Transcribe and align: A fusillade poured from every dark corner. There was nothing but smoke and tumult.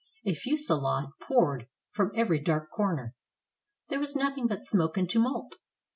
A 0.25 0.33
fusillade 0.33 1.09
poured 1.21 1.67
from 1.91 2.11
every 2.15 2.39
dark 2.39 2.71
corner. 2.71 3.13
There 3.89 3.99
was 3.99 4.15
nothing 4.15 4.47
but 4.47 4.63
smoke 4.63 4.97
and 4.97 5.07
tumult. 5.07 5.57